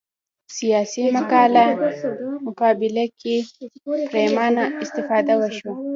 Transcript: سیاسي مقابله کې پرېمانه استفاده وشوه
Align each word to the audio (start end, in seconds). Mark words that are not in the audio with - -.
سیاسي 0.57 1.03
مقابله 2.53 3.05
کې 3.19 3.35
پرېمانه 4.11 4.63
استفاده 4.83 5.33
وشوه 5.37 5.73